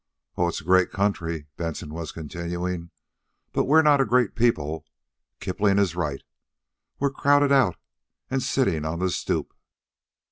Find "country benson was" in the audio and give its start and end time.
0.91-2.11